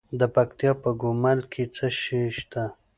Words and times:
د 0.19 0.21
پکتیکا 0.35 0.79
په 0.83 0.89
ګومل 1.01 1.39
کې 1.51 1.63
څه 1.75 1.87
شی 2.01 2.21
شته؟ 2.37 2.63